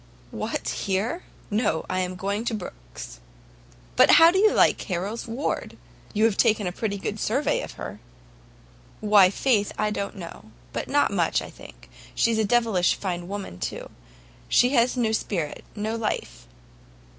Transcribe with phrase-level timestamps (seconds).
[0.31, 1.21] "What, here?
[1.51, 3.19] No, I am going to Brookes's."
[3.95, 5.77] "But how do you like Harrel's ward?
[6.11, 7.99] You have taken a pretty good survey of her."
[8.99, 13.59] "Why, faith, I don't know; but not much, I think; she's a devilish fine woman,
[13.59, 13.91] too; but
[14.49, 16.47] she has no spirit, no life."